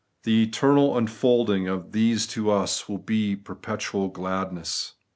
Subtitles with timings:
[0.23, 4.95] The eternal unfolding of these to us will be perpetual gladness.